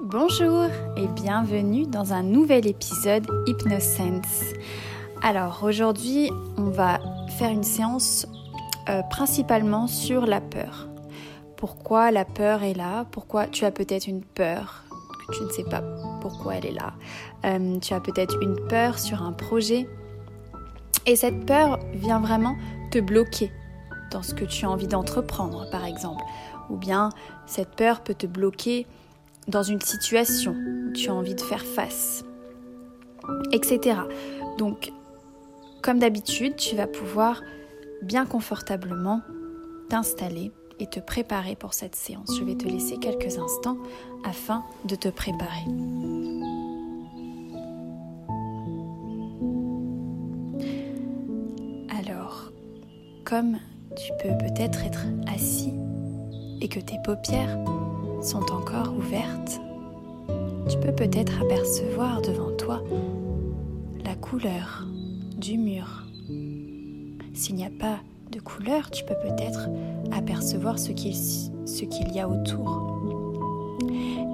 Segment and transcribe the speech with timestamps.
[0.00, 0.66] Bonjour
[0.96, 4.44] et bienvenue dans un nouvel épisode Hypnosense.
[5.22, 7.00] Alors aujourd'hui, on va
[7.36, 8.24] faire une séance
[8.88, 10.88] euh, principalement sur la peur.
[11.56, 13.06] Pourquoi la peur est là?
[13.10, 14.84] Pourquoi tu as peut-être une peur
[15.26, 15.82] que tu ne sais pas
[16.20, 16.92] pourquoi elle est là?
[17.44, 19.88] Euh, Tu as peut-être une peur sur un projet
[21.06, 22.54] et cette peur vient vraiment
[22.92, 23.50] te bloquer
[24.12, 26.22] dans ce que tu as envie d'entreprendre par exemple.
[26.70, 27.08] Ou bien
[27.46, 28.86] cette peur peut te bloquer
[29.48, 32.24] dans une situation où tu as envie de faire face,
[33.52, 34.00] etc.
[34.58, 34.92] Donc,
[35.82, 37.42] comme d'habitude, tu vas pouvoir
[38.02, 39.22] bien confortablement
[39.88, 42.36] t'installer et te préparer pour cette séance.
[42.38, 43.78] Je vais te laisser quelques instants
[44.24, 45.64] afin de te préparer.
[51.98, 52.52] Alors,
[53.24, 53.58] comme
[53.96, 55.74] tu peux peut-être être assis
[56.60, 57.58] et que tes paupières
[58.22, 59.60] sont encore ouvertes,
[60.68, 62.82] tu peux peut-être apercevoir devant toi
[64.04, 64.86] la couleur
[65.36, 66.04] du mur.
[67.32, 67.98] S'il n'y a pas
[68.32, 69.68] de couleur, tu peux peut-être
[70.12, 73.00] apercevoir ce qu'il qu'il y a autour.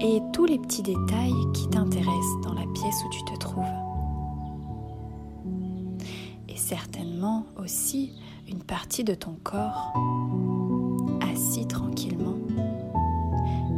[0.01, 3.65] Et tous les petits détails qui t'intéressent dans la pièce où tu te trouves.
[6.49, 8.13] Et certainement aussi
[8.49, 9.93] une partie de ton corps
[11.33, 12.44] assis tranquillement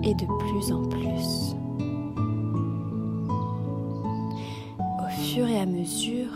[0.06, 1.56] et de plus en plus.
[4.78, 6.30] Au fur et à mesure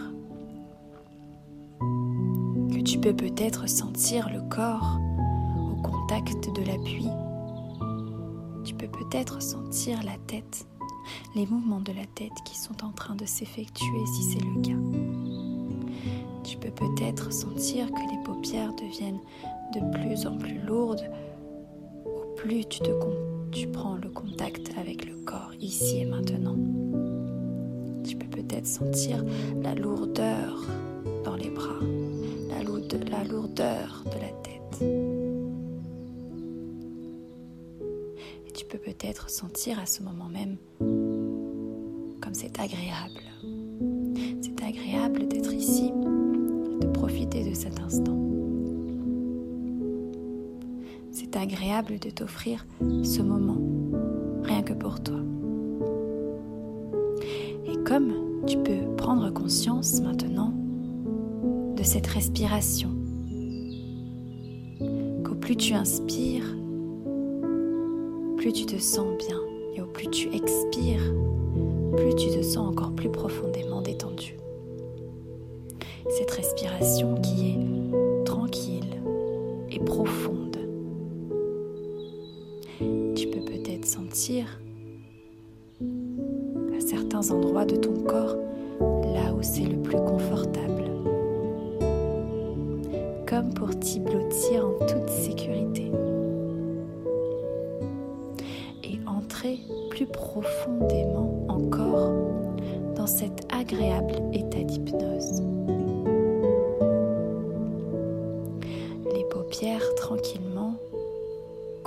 [2.72, 4.98] que tu peux peut-être sentir le corps
[5.56, 7.06] au contact de l'appui,
[8.64, 10.66] tu peux peut-être sentir la tête,
[11.36, 16.00] les mouvements de la tête qui sont en train de s'effectuer si c'est le cas.
[16.42, 19.20] Tu peux peut-être sentir que les paupières deviennent
[19.74, 21.08] de plus en plus lourdes
[22.04, 22.90] au plus tu te
[23.52, 26.56] tu prends le contact avec le corps ici et maintenant.
[28.04, 29.24] Tu peux peut-être sentir
[29.62, 30.64] la lourdeur
[31.24, 31.80] dans les bras,
[32.48, 32.62] la,
[33.24, 34.82] lourdeur de la tête.
[38.46, 40.56] Et tu peux peut-être sentir à ce moment même
[42.20, 43.22] comme c'est agréable.
[44.40, 48.39] C'est agréable d'être ici, de profiter de cet instant.
[51.12, 52.66] C'est agréable de t'offrir
[53.02, 53.58] ce moment,
[54.44, 55.18] rien que pour toi.
[57.66, 58.12] Et comme
[58.46, 60.52] tu peux prendre conscience maintenant
[61.76, 62.90] de cette respiration,
[65.24, 66.56] qu'au plus tu inspires,
[68.36, 69.38] plus tu te sens bien,
[69.74, 71.12] et au plus tu expires,
[71.96, 74.36] plus tu te sens encore plus profondément détendu.
[76.08, 77.19] Cette respiration
[83.84, 84.60] sentir
[86.76, 88.36] à certains endroits de ton corps
[89.14, 90.84] là où c'est le plus confortable,
[93.26, 95.90] comme pour t'y blottir en toute sécurité
[98.84, 99.60] et entrer
[99.90, 102.12] plus profondément encore
[102.96, 105.42] dans cet agréable état d'hypnose.
[109.14, 110.49] Les paupières tranquillement,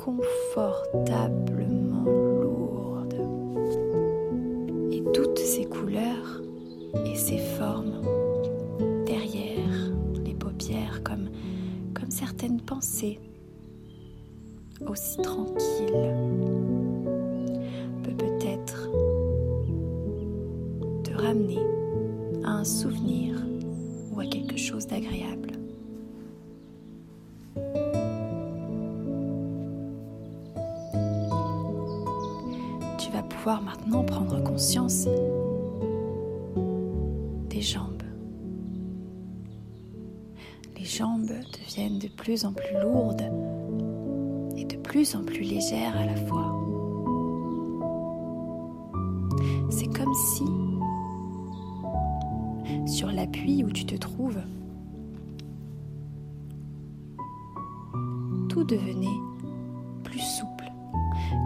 [0.04, 1.54] confortablement
[5.54, 6.42] ces couleurs
[7.06, 8.02] et ces formes
[9.06, 9.92] derrière
[10.26, 11.30] les paupières comme,
[11.94, 13.20] comme certaines pensées
[14.88, 16.16] aussi tranquilles
[18.04, 18.90] peut peut-être
[21.04, 21.60] te ramener
[22.44, 23.36] à un souvenir
[24.12, 25.53] ou à quelque chose d'agréable.
[33.46, 35.08] Maintenant prendre conscience
[37.64, 38.04] jambes.
[40.78, 43.24] Les jambes deviennent de plus en plus lourdes
[44.58, 46.60] et de plus en plus légères à la fois.
[49.70, 50.44] C'est comme si,
[52.86, 54.42] sur l'appui où tu te trouves,
[58.50, 59.08] tout devenait
[60.04, 60.70] plus souple,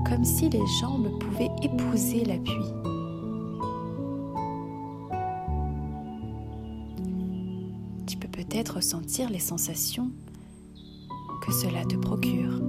[0.09, 2.73] comme si les jambes pouvaient épouser l'appui.
[8.37, 10.09] peut-être sentir les sensations
[11.45, 12.61] que cela te procure.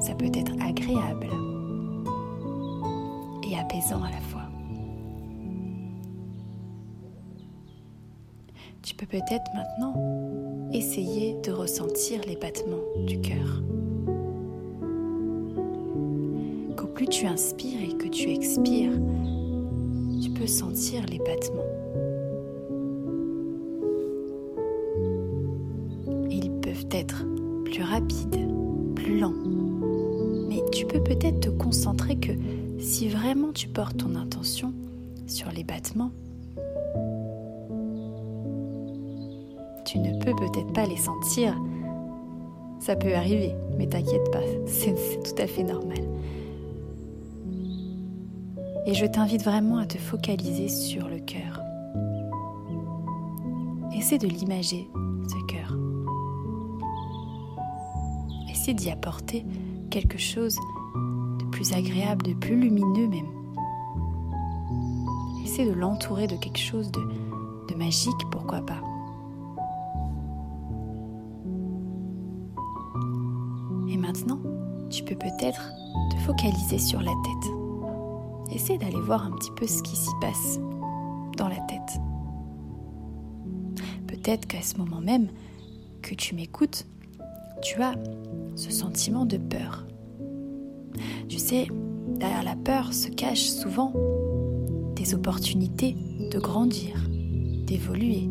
[0.00, 1.28] Ça peut être agréable
[3.42, 4.42] et apaisant à la fois.
[8.82, 13.62] Tu peux peut-être maintenant essayer de ressentir les battements du cœur.
[17.06, 18.92] Tu inspires et que tu expires,
[20.22, 21.62] tu peux sentir les battements.
[26.30, 27.24] Ils peuvent être
[27.64, 28.48] plus rapides,
[28.94, 29.34] plus lents.
[30.48, 32.32] Mais tu peux peut-être te concentrer que
[32.78, 34.72] si vraiment tu portes ton intention
[35.26, 36.10] sur les battements,
[39.84, 41.54] tu ne peux peut-être pas les sentir.
[42.80, 45.98] Ça peut arriver, mais t'inquiète pas, c'est tout à fait normal.
[48.86, 51.60] Et je t'invite vraiment à te focaliser sur le cœur.
[53.96, 54.90] Essaie de l'imager,
[55.26, 55.74] ce cœur.
[58.50, 59.46] Essaie d'y apporter
[59.90, 60.58] quelque chose
[61.38, 63.28] de plus agréable, de plus lumineux même.
[65.44, 67.00] Essaie de l'entourer de quelque chose de,
[67.70, 68.82] de magique, pourquoi pas.
[73.88, 74.40] Et maintenant,
[74.90, 75.70] tu peux peut-être
[76.10, 77.53] te focaliser sur la tête.
[78.52, 80.58] Essaie d'aller voir un petit peu ce qui s'y passe
[81.36, 82.00] dans la tête.
[84.06, 85.28] Peut-être qu'à ce moment même
[86.02, 86.86] que tu m'écoutes,
[87.62, 87.94] tu as
[88.54, 89.86] ce sentiment de peur.
[91.28, 91.68] Tu sais,
[92.18, 93.92] derrière la peur se cachent souvent
[94.94, 95.96] des opportunités
[96.30, 96.94] de grandir,
[97.66, 98.28] d'évoluer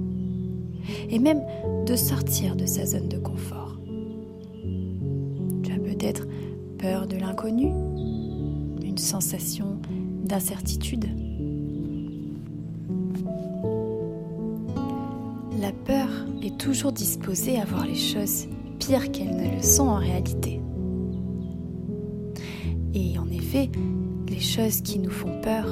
[1.10, 1.42] et même
[1.86, 3.78] de sortir de sa zone de confort.
[5.64, 6.28] Tu as peut-être
[6.78, 7.68] peur de l'inconnu,
[8.84, 9.78] une sensation
[10.24, 11.06] d'incertitude.
[15.60, 16.10] La peur
[16.42, 18.48] est toujours disposée à voir les choses
[18.80, 20.60] pires qu'elles ne le sont en réalité.
[22.94, 23.70] Et en effet,
[24.28, 25.66] les choses qui nous font peur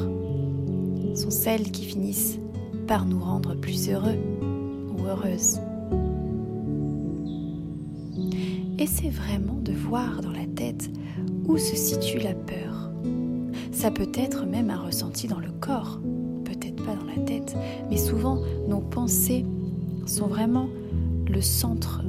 [1.16, 2.40] sont celles qui finissent
[2.88, 4.18] par nous rendre plus heureux
[4.98, 5.60] ou heureuses.
[8.78, 10.90] Essaie vraiment de voir dans la tête
[11.48, 12.71] où se situe la peur
[13.82, 16.00] ça peut être même un ressenti dans le corps,
[16.46, 17.56] peut-être pas dans la tête,
[17.90, 18.38] mais souvent
[18.68, 19.44] nos pensées
[20.06, 20.70] sont vraiment
[21.28, 22.04] le centre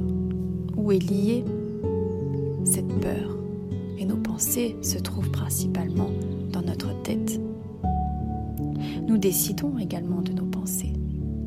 [0.77, 1.43] où est liée
[2.63, 3.39] cette peur.
[3.97, 6.11] Et nos pensées se trouvent principalement
[6.51, 7.41] dans notre tête.
[9.07, 10.93] Nous décidons également de nos pensées.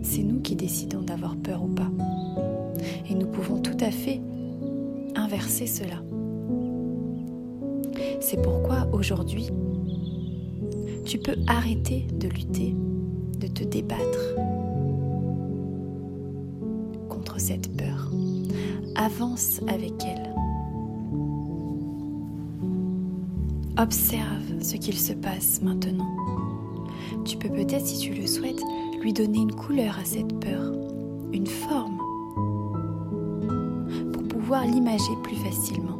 [0.02, 1.92] C'est nous qui décidons d'avoir peur ou pas.
[3.08, 4.20] Et nous pouvons tout à fait
[5.14, 6.02] inverser cela.
[8.18, 9.50] C'est pourquoi aujourd'hui,
[11.06, 12.74] tu peux arrêter de lutter,
[13.38, 14.34] de te débattre
[17.08, 18.10] contre cette peur.
[18.96, 20.34] Avance avec elle.
[23.78, 26.10] Observe ce qu'il se passe maintenant.
[27.24, 28.62] Tu peux peut-être, si tu le souhaites,
[29.00, 30.72] lui donner une couleur à cette peur,
[31.32, 31.98] une forme,
[34.12, 35.95] pour pouvoir l'imager plus facilement.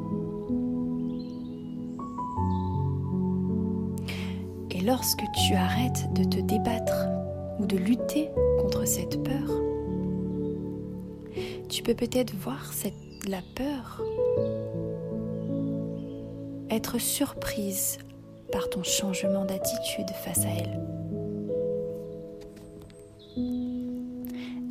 [4.86, 7.08] Lorsque tu arrêtes de te débattre
[7.58, 8.30] ou de lutter
[8.60, 9.50] contre cette peur,
[11.68, 12.70] tu peux peut-être voir
[13.28, 14.02] la peur
[16.70, 17.98] être surprise
[18.52, 20.80] par ton changement d'attitude face à elle.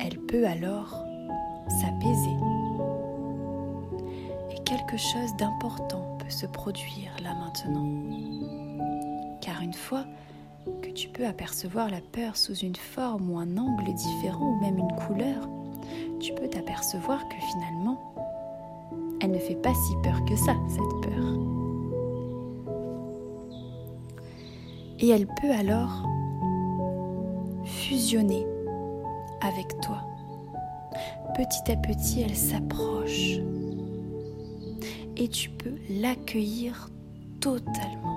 [0.00, 1.04] Elle peut alors
[1.68, 2.36] s'apaiser
[4.50, 8.45] et quelque chose d'important peut se produire là maintenant
[9.62, 10.04] une fois
[10.82, 14.78] que tu peux apercevoir la peur sous une forme ou un angle différent ou même
[14.78, 15.48] une couleur,
[16.20, 18.14] tu peux t'apercevoir que finalement,
[19.20, 21.26] elle ne fait pas si peur que ça, cette peur.
[24.98, 26.06] Et elle peut alors
[27.64, 28.46] fusionner
[29.42, 30.02] avec toi.
[31.34, 33.38] Petit à petit, elle s'approche
[35.16, 36.90] et tu peux l'accueillir
[37.40, 38.15] totalement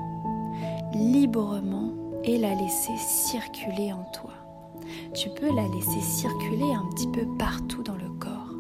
[0.93, 1.93] librement
[2.23, 4.33] et la laisser circuler en toi.
[5.13, 8.53] Tu peux la laisser circuler un petit peu partout dans le corps.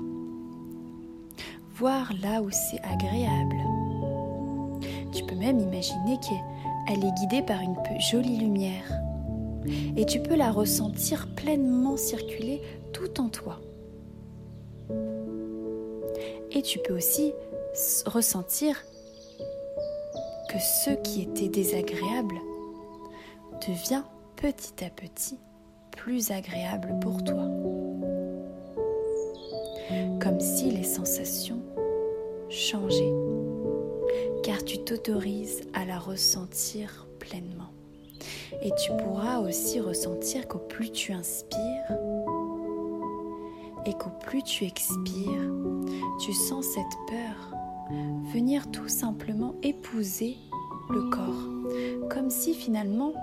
[1.75, 3.57] Voir là où c'est agréable.
[5.11, 8.91] Tu peux même imaginer qu'elle est guidée par une jolie lumière.
[9.97, 12.61] Et tu peux la ressentir pleinement circuler
[12.93, 13.59] tout en toi.
[16.51, 17.33] Et tu peux aussi
[18.05, 18.75] ressentir
[20.49, 22.35] que ce qui était désagréable
[23.67, 24.01] devient
[24.35, 25.37] petit à petit
[25.91, 27.45] plus agréable pour toi.
[30.19, 31.61] Comme si les sensations
[32.49, 33.13] changeaient,
[34.41, 37.71] car tu t'autorises à la ressentir pleinement.
[38.63, 41.91] Et tu pourras aussi ressentir qu'au plus tu inspires
[43.85, 45.53] et qu'au plus tu expires,
[46.19, 47.58] tu sens cette peur
[48.31, 50.37] venir tout simplement épouser
[50.89, 53.13] le corps, comme si finalement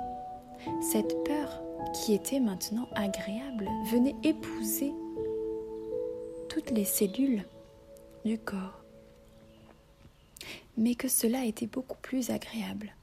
[0.80, 1.62] cette peur
[1.94, 4.92] qui était maintenant agréable venait épouser
[6.48, 7.44] toutes les cellules
[8.24, 8.82] du corps,
[10.76, 12.94] mais que cela était beaucoup plus agréable.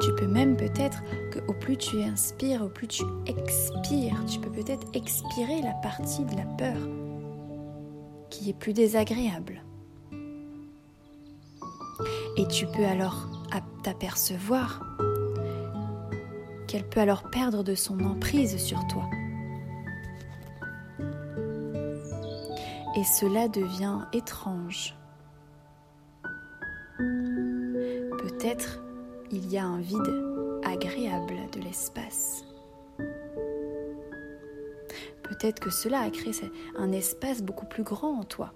[0.00, 4.50] Tu peux même peut-être que au plus tu inspires, au plus tu expires, tu peux
[4.50, 7.01] peut-être expirer la partie de la peur
[8.32, 9.62] qui est plus désagréable.
[12.38, 13.28] Et tu peux alors
[13.82, 14.80] t'apercevoir
[16.66, 19.08] qu'elle peut alors perdre de son emprise sur toi.
[22.96, 24.96] Et cela devient étrange.
[28.18, 28.82] Peut-être
[29.30, 32.44] il y a un vide agréable de l'espace.
[35.42, 36.32] Peut-être que cela a créé
[36.78, 38.52] un espace beaucoup plus grand en toi.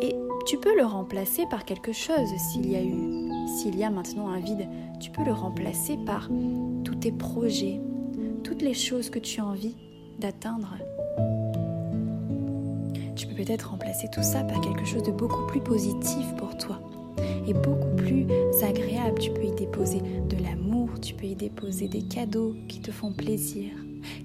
[0.00, 0.14] Et
[0.46, 4.28] tu peux le remplacer par quelque chose s'il y a eu, s'il y a maintenant
[4.28, 4.66] un vide,
[5.00, 6.30] tu peux le remplacer par
[6.82, 7.78] tous tes projets,
[8.42, 9.76] toutes les choses que tu as envie
[10.18, 10.78] d'atteindre.
[13.14, 16.80] Tu peux peut-être remplacer tout ça par quelque chose de beaucoup plus positif pour toi
[17.46, 18.26] et beaucoup plus
[18.62, 19.18] agréable.
[19.18, 23.12] Tu peux y déposer de l'amour, tu peux y déposer des cadeaux qui te font
[23.12, 23.72] plaisir,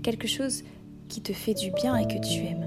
[0.01, 0.63] quelque chose
[1.07, 2.65] qui te fait du bien et que tu aimes.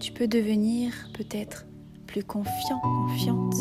[0.00, 1.66] Tu peux devenir peut-être
[2.06, 3.54] plus confiant, confiante.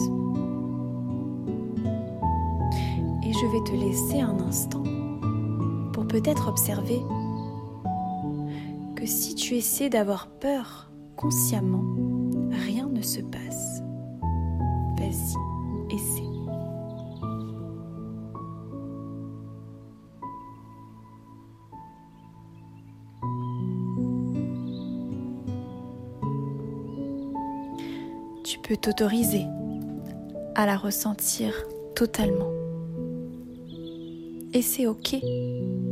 [3.24, 4.84] Et je vais te laisser un instant
[6.16, 7.02] peut-être observer
[8.96, 11.84] que si tu essaies d'avoir peur consciemment,
[13.06, 13.82] se passe.
[14.98, 16.24] Vas-y, essaie.
[28.44, 29.46] Tu peux t'autoriser
[30.56, 31.54] à la ressentir
[31.96, 32.52] totalement.
[34.54, 35.18] Et c'est ok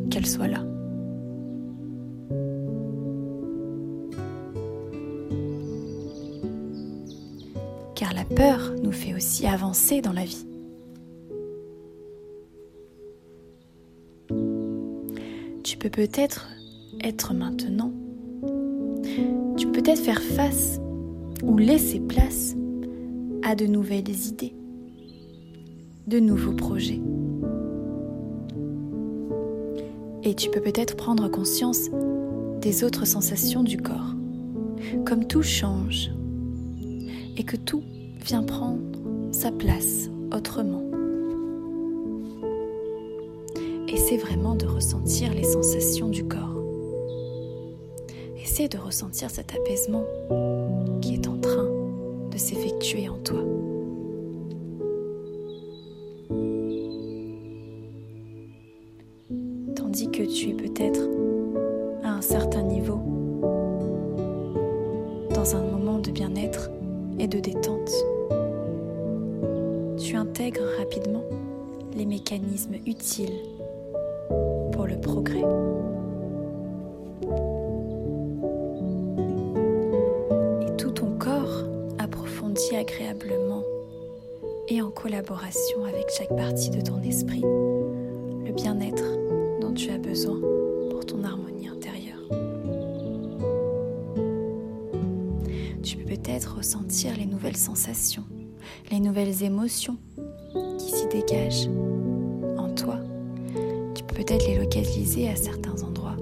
[0.09, 0.63] qu'elle soit là.
[8.83, 10.45] Nous fait aussi avancer dans la vie.
[15.63, 16.49] Tu peux peut-être
[17.03, 17.93] être maintenant.
[19.57, 20.79] Tu peux peut-être faire face
[21.41, 22.55] ou laisser place
[23.43, 24.55] à de nouvelles idées,
[26.07, 27.01] de nouveaux projets.
[30.23, 31.89] Et tu peux peut-être prendre conscience
[32.61, 34.15] des autres sensations du corps,
[35.05, 36.11] comme tout change
[37.37, 37.83] et que tout
[38.23, 38.79] vient prendre
[39.31, 40.83] sa place autrement.
[43.87, 46.61] Essaie vraiment de ressentir les sensations du corps.
[48.41, 50.05] Essaie de ressentir cet apaisement
[51.01, 51.67] qui est en train
[52.31, 53.43] de s'effectuer en toi.
[60.13, 61.09] que tu es peut-être
[62.03, 62.99] à un certain niveau,
[65.33, 66.69] dans un moment de bien-être
[67.19, 67.62] et de détente.
[72.33, 73.41] Mécanismes utiles
[74.71, 75.43] pour le progrès.
[80.61, 81.65] Et tout ton corps
[81.99, 83.63] approfondit agréablement
[84.67, 89.03] et en collaboration avec chaque partie de ton esprit le bien-être
[89.75, 90.39] tu as besoin
[90.91, 92.21] pour ton harmonie intérieure.
[95.81, 98.25] Tu peux peut-être ressentir les nouvelles sensations,
[98.91, 99.97] les nouvelles émotions
[100.77, 101.69] qui s'y dégagent
[104.13, 106.17] peut-être les localiser à certains endroits,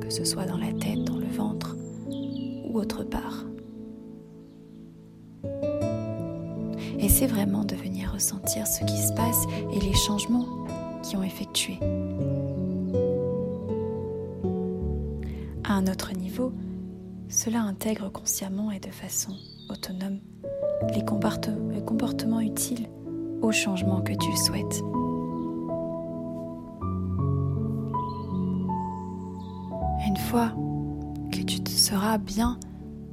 [0.00, 1.76] que ce soit dans la tête, dans le ventre
[2.64, 3.44] ou autre part.
[6.98, 9.44] Essaie vraiment de venir ressentir ce qui se passe
[9.74, 10.64] et les changements
[11.02, 11.78] qui ont effectué.
[15.64, 16.52] À un autre niveau,
[17.28, 19.32] cela intègre consciemment et de façon
[19.68, 20.20] autonome
[20.94, 22.88] les, comportements utiles
[23.42, 24.82] au changement que tu souhaites.
[31.30, 32.58] Que tu te seras bien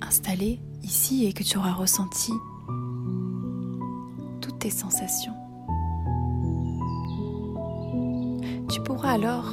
[0.01, 2.31] installé ici et que tu auras ressenti
[4.41, 5.33] toutes tes sensations,
[8.69, 9.45] tu pourras alors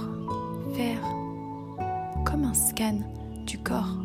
[0.75, 1.03] faire
[2.25, 3.01] comme un scan
[3.47, 3.99] du corps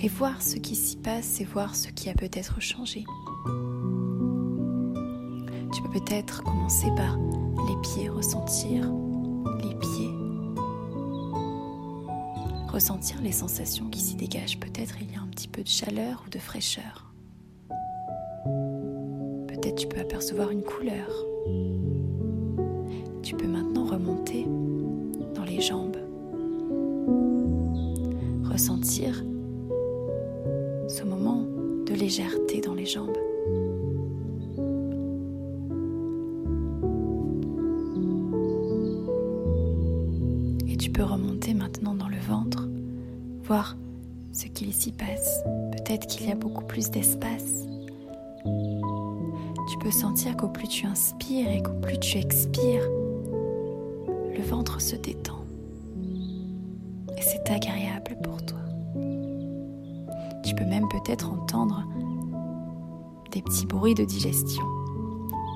[0.00, 3.04] et voir ce qui s'y passe et voir ce qui a peut-être changé.
[5.72, 8.90] Tu peux peut-être commencer par les pieds, ressentir
[9.62, 10.17] les pieds.
[12.78, 14.60] Ressentir les sensations qui s'y dégagent.
[14.60, 17.12] Peut-être il y a un petit peu de chaleur ou de fraîcheur.
[19.48, 21.10] Peut-être tu peux apercevoir une couleur.
[23.24, 24.46] Tu peux maintenant remonter
[25.34, 25.96] dans les jambes.
[28.44, 29.24] Ressentir
[30.88, 31.42] ce moment
[31.84, 33.18] de légèreté dans les jambes.
[41.02, 42.57] remonter maintenant dans le ventre,
[43.48, 43.76] voir
[44.32, 45.42] ce qu'il s'y passe.
[45.72, 47.66] Peut-être qu'il y a beaucoup plus d'espace.
[48.44, 52.86] Tu peux sentir qu'au plus tu inspires et qu'au plus tu expires,
[54.36, 55.44] le ventre se détend.
[57.16, 58.60] Et c'est agréable pour toi.
[60.44, 61.84] Tu peux même peut-être entendre
[63.32, 64.64] des petits bruits de digestion.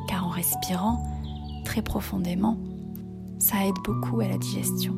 [0.09, 1.03] Car en respirant
[1.65, 2.59] très profondément,
[3.39, 4.97] ça aide beaucoup à la digestion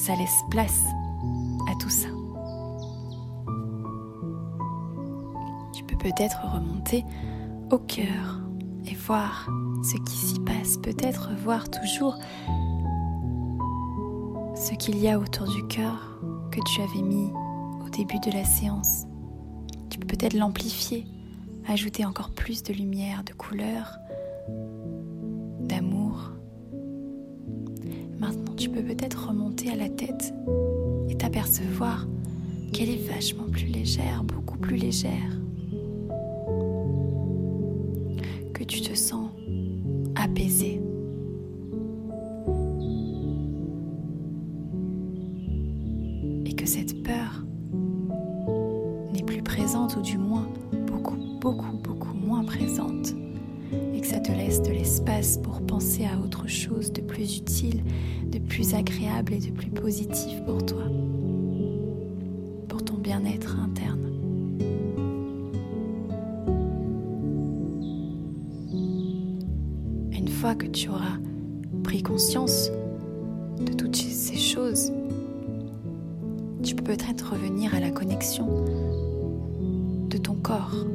[0.00, 0.84] ça laisse place
[1.68, 2.08] à tout ça.
[5.72, 7.04] Tu peux peut-être remonter
[7.70, 8.40] au cœur
[8.86, 9.48] et voir
[9.82, 12.16] ce qui s'y passe, peut-être voir toujours
[14.54, 17.30] ce qu'il y a autour du cœur que tu avais mis
[17.84, 19.06] au début de la séance.
[19.88, 21.06] Tu peux peut-être l'amplifier,
[21.66, 23.98] ajouter encore plus de lumière, de couleur,
[25.60, 26.32] d'amour,
[28.20, 30.34] Maintenant, tu peux peut-être remonter à la tête
[31.10, 32.06] et t'apercevoir
[32.72, 35.40] qu'elle est vachement plus légère, beaucoup plus légère.
[38.54, 39.28] Que tu te sens
[40.14, 40.80] apaisé.
[46.46, 47.44] Et que cette peur
[49.12, 50.46] n'est plus présente ou du moins
[50.86, 53.14] beaucoup, beaucoup, beaucoup moins présente
[53.94, 57.82] et que ça te laisse de l'espace pour penser à autre chose de plus utile,
[58.26, 60.79] de plus agréable et de plus positif pour toi,
[70.20, 71.18] Une fois que tu auras
[71.82, 72.70] pris conscience
[73.66, 74.92] de toutes ces choses,
[76.62, 78.46] tu peux peut-être revenir à la connexion
[80.08, 80.86] de ton corps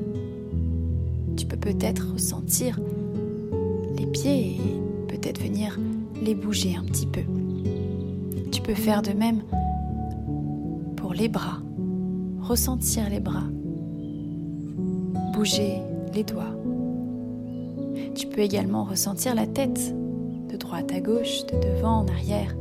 [1.35, 2.79] tu peux peut-être ressentir
[3.97, 5.77] les pieds et peut-être venir
[6.21, 7.21] les bouger un petit peu.
[8.51, 9.41] Tu peux faire de même
[10.95, 11.59] pour les bras,
[12.41, 13.43] ressentir les bras,
[15.33, 15.81] bouger
[16.13, 16.55] les doigts.
[18.15, 19.93] Tu peux également ressentir la tête,
[20.49, 22.55] de droite à gauche, de devant en arrière.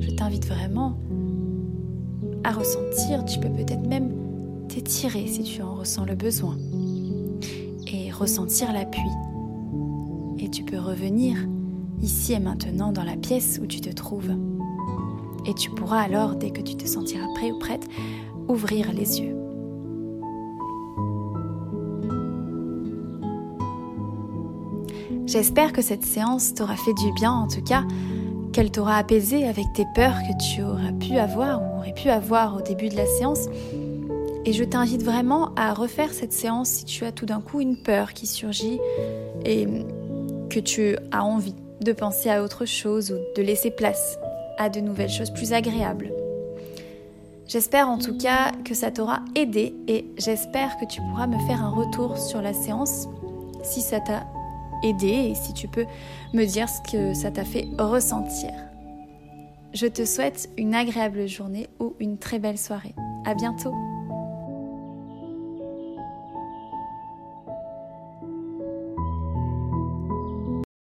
[0.00, 0.98] Je t'invite vraiment
[2.42, 4.12] à ressentir, tu peux peut-être même
[4.68, 6.56] t'étirer si tu en ressens le besoin
[7.86, 9.00] et ressentir l'appui.
[10.38, 11.36] Et tu peux revenir
[12.00, 14.32] ici et maintenant dans la pièce où tu te trouves.
[15.46, 17.86] Et tu pourras alors, dès que tu te sentiras prêt ou prête,
[18.48, 19.39] ouvrir les yeux.
[25.30, 27.84] J'espère que cette séance t'aura fait du bien, en tout cas,
[28.52, 32.56] qu'elle t'aura apaisé avec tes peurs que tu auras pu avoir ou aurais pu avoir
[32.56, 33.46] au début de la séance
[34.44, 37.76] et je t'invite vraiment à refaire cette séance si tu as tout d'un coup une
[37.76, 38.80] peur qui surgit
[39.44, 39.68] et
[40.48, 44.18] que tu as envie de penser à autre chose ou de laisser place
[44.58, 46.12] à de nouvelles choses plus agréables.
[47.46, 51.62] J'espère en tout cas que ça t'aura aidé et j'espère que tu pourras me faire
[51.62, 53.06] un retour sur la séance
[53.62, 54.24] si ça t'a
[54.82, 55.86] aidé et si tu peux
[56.34, 58.52] me dire ce que ça t'a fait ressentir.
[59.72, 62.94] Je te souhaite une agréable journée ou une très belle soirée.
[63.24, 63.74] À bientôt!